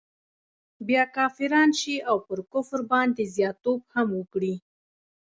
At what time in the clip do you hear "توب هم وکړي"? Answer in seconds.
3.63-4.53